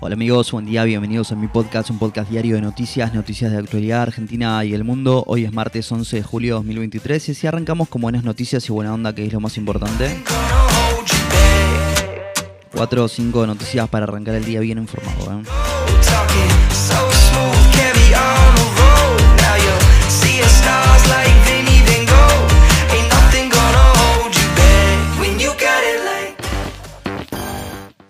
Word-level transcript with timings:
Hola 0.00 0.14
amigos, 0.14 0.52
buen 0.52 0.64
día, 0.64 0.84
bienvenidos 0.84 1.32
a 1.32 1.34
mi 1.34 1.48
podcast, 1.48 1.90
un 1.90 1.98
podcast 1.98 2.30
diario 2.30 2.54
de 2.54 2.60
noticias, 2.62 3.12
noticias 3.14 3.50
de 3.50 3.58
actualidad 3.58 4.02
argentina 4.02 4.64
y 4.64 4.72
el 4.72 4.84
mundo. 4.84 5.24
Hoy 5.26 5.44
es 5.44 5.52
martes 5.52 5.90
11 5.90 6.18
de 6.18 6.22
julio 6.22 6.54
de 6.54 6.58
2023 6.58 7.28
y 7.28 7.32
así 7.32 7.46
arrancamos 7.48 7.88
con 7.88 8.02
buenas 8.02 8.22
noticias 8.22 8.68
y 8.68 8.72
buena 8.72 8.94
onda, 8.94 9.12
que 9.12 9.26
es 9.26 9.32
lo 9.32 9.40
más 9.40 9.56
importante. 9.56 10.22
Cuatro 12.72 13.04
o 13.04 13.08
cinco 13.08 13.44
noticias 13.44 13.88
para 13.88 14.04
arrancar 14.04 14.36
el 14.36 14.44
día 14.44 14.60
bien 14.60 14.78
informado. 14.78 15.40
¿eh? 15.40 15.67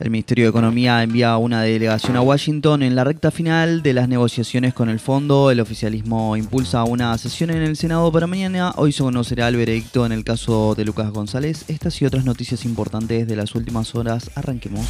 El 0.01 0.11
Ministerio 0.11 0.45
de 0.45 0.51
Economía 0.51 1.03
envía 1.03 1.37
una 1.39 1.63
delegación 1.63 2.17
a 2.17 2.21
Washington 2.21 2.85
en 2.85 2.95
la 2.95 3.03
recta 3.03 3.33
final 3.33 3.83
de 3.83 3.93
las 3.95 4.09
negociaciones 4.09 4.73
con 4.73 4.89
el 4.89 5.01
fondo. 5.01 5.51
El 5.51 5.59
oficialismo 5.59 6.37
impulsa 6.37 6.85
una 6.85 7.19
sesión 7.19 7.51
en 7.51 7.63
el 7.63 7.77
Senado 7.77 8.13
para 8.13 8.29
mañana. 8.29 8.73
Hoy 8.77 8.93
se 8.93 9.03
conocerá 9.03 9.49
el 9.49 9.57
veredicto 9.57 10.07
en 10.07 10.13
el 10.13 10.23
caso 10.23 10.77
de 10.77 10.85
Lucas 10.85 11.11
González. 11.11 11.65
Estas 11.67 12.01
y 12.01 12.07
otras 12.07 12.25
noticias 12.25 12.65
importantes 12.65 13.27
de 13.27 13.35
las 13.35 13.57
últimas 13.57 13.97
horas. 13.97 14.31
Arranquemos. 14.37 14.87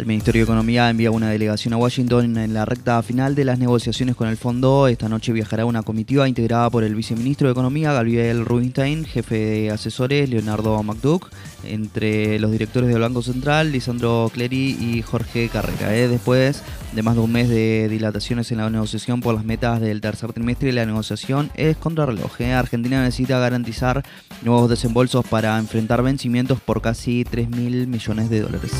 El 0.00 0.06
Ministerio 0.06 0.40
de 0.40 0.44
Economía 0.44 0.88
envía 0.88 1.10
una 1.10 1.28
delegación 1.28 1.74
a 1.74 1.76
Washington 1.76 2.38
en 2.38 2.54
la 2.54 2.64
recta 2.64 3.02
final 3.02 3.34
de 3.34 3.44
las 3.44 3.58
negociaciones 3.58 4.16
con 4.16 4.28
el 4.28 4.38
fondo. 4.38 4.88
Esta 4.88 5.10
noche 5.10 5.30
viajará 5.30 5.66
una 5.66 5.82
comitiva 5.82 6.26
integrada 6.26 6.70
por 6.70 6.84
el 6.84 6.94
viceministro 6.94 7.48
de 7.48 7.52
Economía, 7.52 7.92
Gabriel 7.92 8.46
Rubinstein, 8.46 9.04
jefe 9.04 9.36
de 9.36 9.70
asesores, 9.70 10.30
Leonardo 10.30 10.82
McDuck, 10.82 11.28
entre 11.64 12.38
los 12.40 12.50
directores 12.50 12.88
del 12.88 13.02
Banco 13.02 13.20
Central, 13.20 13.72
Lisandro 13.72 14.30
Clery 14.32 14.78
y 14.80 15.02
Jorge 15.02 15.50
Carrera. 15.50 15.94
¿eh? 15.94 16.08
Después 16.08 16.62
de 16.94 17.02
más 17.02 17.14
de 17.14 17.20
un 17.20 17.32
mes 17.32 17.50
de 17.50 17.88
dilataciones 17.90 18.50
en 18.52 18.58
la 18.58 18.70
negociación 18.70 19.20
por 19.20 19.34
las 19.34 19.44
metas 19.44 19.82
del 19.82 20.00
tercer 20.00 20.32
trimestre, 20.32 20.72
la 20.72 20.86
negociación 20.86 21.50
es 21.56 21.76
contrarreloj. 21.76 22.40
¿eh? 22.40 22.54
Argentina 22.54 23.02
necesita 23.02 23.38
garantizar 23.38 24.02
nuevos 24.40 24.70
desembolsos 24.70 25.26
para 25.26 25.58
enfrentar 25.58 26.02
vencimientos 26.02 26.58
por 26.58 26.80
casi 26.80 27.24
3 27.24 27.50
mil 27.50 27.86
millones 27.86 28.30
de 28.30 28.40
dólares. 28.40 28.72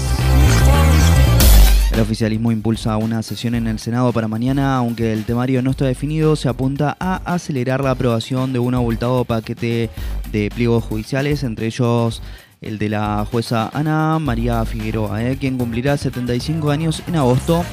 El 1.93 2.01
oficialismo 2.01 2.53
impulsa 2.53 2.97
una 2.97 3.23
sesión 3.23 3.57
en 3.57 3.67
el 3.67 3.81
Senado 3.81 4.13
para 4.13 4.29
mañana, 4.29 4.77
aunque 4.77 5.13
el 5.13 5.25
temario 5.25 5.61
no 5.61 5.73
está 5.73 5.87
definido, 5.87 6.37
se 6.37 6.49
apunta 6.49 6.97
a 7.01 7.17
acelerar 7.25 7.83
la 7.83 7.91
aprobación 7.91 8.53
de 8.53 8.61
un 8.61 8.75
abultado 8.75 9.25
paquete 9.25 9.91
de 10.31 10.51
pliegos 10.55 10.85
judiciales, 10.85 11.43
entre 11.43 11.67
ellos 11.67 12.23
el 12.61 12.79
de 12.79 12.91
la 12.91 13.27
jueza 13.29 13.71
Ana 13.73 14.19
María 14.21 14.65
Figueroa, 14.65 15.25
¿eh? 15.25 15.37
quien 15.39 15.59
cumplirá 15.59 15.97
75 15.97 16.71
años 16.71 17.03
en 17.09 17.17
agosto. 17.17 17.65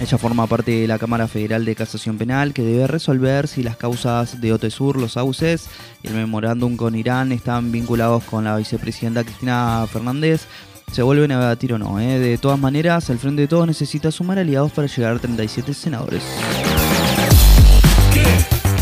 Ella 0.00 0.18
forma 0.18 0.46
parte 0.46 0.72
de 0.72 0.88
la 0.88 0.98
Cámara 0.98 1.28
Federal 1.28 1.64
de 1.64 1.74
Casación 1.76 2.18
Penal 2.18 2.54
que 2.54 2.62
debe 2.62 2.86
resolver 2.86 3.46
si 3.46 3.62
las 3.62 3.76
causas 3.76 4.40
de 4.40 4.52
Otesur, 4.52 4.96
los 4.96 5.12
sauces 5.12 5.68
y 6.02 6.08
el 6.08 6.14
memorándum 6.14 6.76
con 6.76 6.94
Irán 6.94 7.30
están 7.32 7.70
vinculados 7.70 8.24
con 8.24 8.44
la 8.44 8.56
vicepresidenta 8.56 9.22
Cristina 9.22 9.86
Fernández 9.92 10.46
se 10.92 11.02
vuelven 11.02 11.32
a 11.32 11.40
debatir 11.40 11.72
o 11.72 11.78
no. 11.78 11.98
¿eh? 11.98 12.18
De 12.18 12.38
todas 12.38 12.58
maneras, 12.58 13.08
el 13.10 13.18
Frente 13.18 13.42
de 13.42 13.48
Todos 13.48 13.66
necesita 13.66 14.10
sumar 14.10 14.38
aliados 14.38 14.72
para 14.72 14.86
llegar 14.86 15.16
a 15.16 15.18
37 15.18 15.74
senadores. 15.74 16.22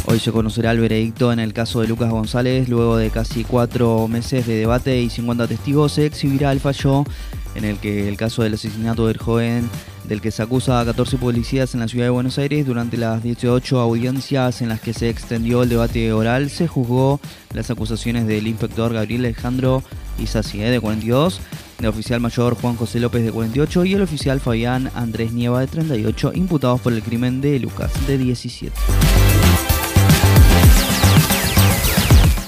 Hoy 0.06 0.19
se 0.19 0.32
conocerá 0.32 0.72
el 0.72 0.81
veredicto 0.81 1.32
en 1.32 1.38
el 1.38 1.53
caso 1.53 1.81
de 1.81 1.87
Lucas 1.87 2.10
González. 2.10 2.69
Luego 2.69 2.97
de 2.97 3.10
casi 3.10 3.44
cuatro 3.44 4.09
meses 4.09 4.44
de 4.47 4.56
debate 4.56 5.00
y 5.00 5.09
50 5.09 5.47
testigos, 5.47 5.93
se 5.93 6.06
exhibirá 6.06 6.50
el 6.50 6.59
fallo 6.59 7.04
en 7.54 7.65
el 7.65 7.78
que 7.78 8.09
el 8.09 8.16
caso 8.16 8.43
del 8.43 8.54
asesinato 8.54 9.06
del 9.06 9.19
joven 9.19 9.69
del 10.04 10.20
que 10.20 10.32
se 10.32 10.43
acusa 10.43 10.81
a 10.81 10.84
14 10.84 11.19
policías 11.19 11.75
en 11.75 11.81
la 11.81 11.87
ciudad 11.87 12.06
de 12.06 12.10
Buenos 12.10 12.38
Aires 12.38 12.66
durante 12.66 12.97
las 12.97 13.22
18 13.22 13.78
audiencias 13.78 14.60
en 14.60 14.69
las 14.69 14.81
que 14.81 14.93
se 14.93 15.09
extendió 15.09 15.62
el 15.62 15.69
debate 15.69 16.12
oral, 16.12 16.50
se 16.50 16.66
juzgó 16.66 17.20
las 17.54 17.70
acusaciones 17.70 18.26
del 18.26 18.49
inspector 18.49 18.93
Gabriel 18.93 19.26
Alejandro 19.26 19.84
Isasi, 20.19 20.59
de 20.59 20.81
42, 20.81 21.41
el 21.80 21.86
oficial 21.86 22.20
mayor 22.20 22.54
Juan 22.56 22.76
José 22.76 23.00
López 23.00 23.24
de 23.24 23.32
48 23.32 23.84
y 23.86 23.94
el 23.94 24.02
oficial 24.02 24.38
Fabián 24.38 24.91
Andrés 24.94 25.32
Nieva 25.32 25.60
de 25.60 25.66
38, 25.66 26.32
imputados 26.34 26.80
por 26.80 26.92
el 26.92 27.02
crimen 27.02 27.41
de 27.41 27.58
Lucas 27.58 27.91
de 28.06 28.18
17. 28.18 28.76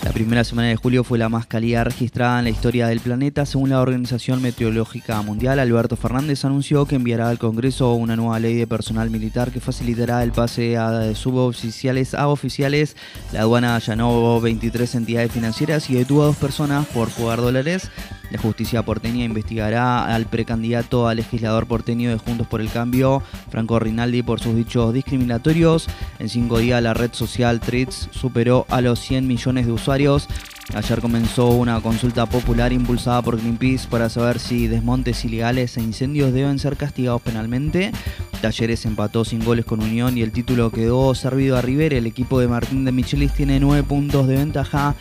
La 0.04 0.12
primera 0.12 0.44
semana 0.44 0.68
de 0.68 0.76
julio 0.76 1.02
fue 1.04 1.16
la 1.16 1.30
más 1.30 1.46
cálida 1.46 1.84
registrada 1.84 2.38
en 2.40 2.44
la 2.44 2.50
historia 2.50 2.86
del 2.86 3.00
planeta. 3.00 3.46
Según 3.46 3.70
la 3.70 3.80
Organización 3.80 4.42
Meteorológica 4.42 5.22
Mundial, 5.22 5.58
Alberto 5.58 5.96
Fernández 5.96 6.44
anunció 6.44 6.84
que 6.84 6.96
enviará 6.96 7.30
al 7.30 7.38
Congreso 7.38 7.94
una 7.94 8.16
nueva 8.16 8.38
ley 8.38 8.54
de 8.54 8.66
personal 8.66 9.08
militar 9.08 9.50
que 9.50 9.60
facilitará 9.60 10.22
el 10.22 10.32
pase 10.32 10.76
de 10.76 11.14
suboficiales 11.14 12.12
a 12.12 12.28
oficiales. 12.28 12.96
La 13.32 13.40
aduana 13.40 13.76
allanó 13.76 14.38
23 14.42 14.94
entidades 14.96 15.32
financieras 15.32 15.88
y 15.88 15.94
detuvo 15.94 16.22
a 16.22 16.26
dos 16.26 16.36
personas 16.36 16.86
por 16.88 17.10
jugar 17.10 17.40
dólares. 17.40 17.90
La 18.32 18.38
justicia 18.38 18.82
porteña 18.82 19.26
investigará 19.26 20.06
al 20.06 20.24
precandidato 20.24 21.06
a 21.06 21.14
legislador 21.14 21.66
porteño 21.66 22.08
de 22.08 22.16
Juntos 22.16 22.46
por 22.46 22.62
el 22.62 22.70
Cambio, 22.70 23.22
Franco 23.50 23.78
Rinaldi, 23.78 24.22
por 24.22 24.40
sus 24.40 24.56
dichos 24.56 24.94
discriminatorios. 24.94 25.86
En 26.18 26.30
cinco 26.30 26.56
días 26.56 26.82
la 26.82 26.94
red 26.94 27.10
social 27.12 27.60
Trits 27.60 28.08
superó 28.10 28.64
a 28.70 28.80
los 28.80 29.00
100 29.00 29.26
millones 29.26 29.66
de 29.66 29.72
usuarios. 29.72 30.28
Ayer 30.74 31.02
comenzó 31.02 31.48
una 31.48 31.78
consulta 31.82 32.24
popular 32.24 32.72
impulsada 32.72 33.20
por 33.20 33.36
Greenpeace 33.36 33.86
para 33.90 34.08
saber 34.08 34.38
si 34.38 34.66
desmontes 34.66 35.22
ilegales 35.26 35.76
e 35.76 35.82
incendios 35.82 36.32
deben 36.32 36.58
ser 36.58 36.78
castigados 36.78 37.20
penalmente. 37.20 37.92
Talleres 38.40 38.86
empató 38.86 39.26
sin 39.26 39.44
goles 39.44 39.66
con 39.66 39.82
Unión 39.82 40.16
y 40.16 40.22
el 40.22 40.32
título 40.32 40.70
quedó 40.70 41.14
servido 41.14 41.58
a 41.58 41.60
River. 41.60 41.92
El 41.92 42.06
equipo 42.06 42.40
de 42.40 42.48
Martín 42.48 42.86
de 42.86 42.92
Michelis 42.92 43.34
tiene 43.34 43.60
nueve 43.60 43.82
puntos 43.82 44.26
de 44.26 44.36
ventaja 44.36 44.96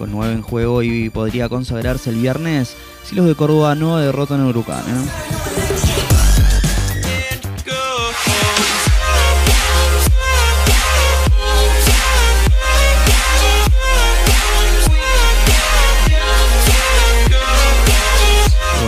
con 0.00 0.10
9 0.12 0.32
en 0.32 0.40
juego 0.40 0.82
y 0.82 1.10
podría 1.10 1.50
consagrarse 1.50 2.08
el 2.08 2.16
viernes 2.16 2.74
si 3.04 3.14
los 3.14 3.26
de 3.26 3.34
Córdoba 3.34 3.74
no 3.74 3.98
derrotan 3.98 4.40
a 4.40 4.46
Huracán. 4.46 4.80
¿eh? 4.80 5.08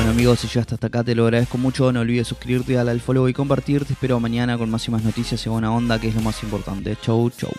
Amigos, 0.08 0.40
si 0.40 0.46
ya 0.46 0.60
hasta 0.60 0.86
acá 0.86 1.02
te 1.02 1.16
lo 1.16 1.24
agradezco 1.24 1.58
mucho, 1.58 1.90
no 1.90 2.00
olvides 2.00 2.28
suscribirte, 2.28 2.74
darle 2.74 2.92
al 2.92 3.00
follow 3.00 3.28
y 3.28 3.32
compartir. 3.32 3.84
Te 3.84 3.94
espero 3.94 4.20
mañana 4.20 4.56
con 4.56 4.70
más 4.70 4.86
y 4.86 4.90
más 4.92 5.02
noticias 5.02 5.44
y 5.44 5.48
buena 5.48 5.72
onda, 5.72 5.98
que 5.98 6.08
es 6.08 6.14
lo 6.14 6.20
más 6.20 6.42
importante. 6.44 6.96
Chau, 7.02 7.28
chau. 7.30 7.50